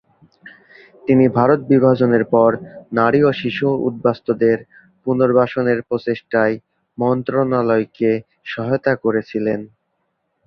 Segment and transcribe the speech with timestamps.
[1.03, 2.51] তিনি ভারত বিভাজনের পর
[2.93, 4.57] নারী ও শিশু উদ্বাস্তুদের
[5.05, 6.55] পুনর্বাসনের প্রচেষ্টায়
[6.97, 8.11] মন্ত্রণালয়কে
[8.45, 9.59] সহায়তা করেছিলেন।